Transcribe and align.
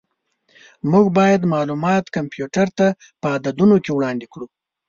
موږ 0.91 1.05
باید 1.19 1.49
معلومات 1.53 2.05
کمپیوټر 2.15 2.67
ته 2.77 2.87
په 3.21 3.27
عددونو 3.35 3.77
کې 3.83 3.91
وړاندې 3.93 4.25
کړو. 4.33 4.47